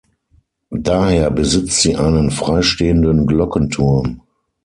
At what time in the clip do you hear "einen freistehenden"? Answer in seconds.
1.95-3.27